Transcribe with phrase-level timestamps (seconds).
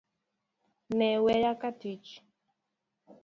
[0.97, 2.09] Ne waya katich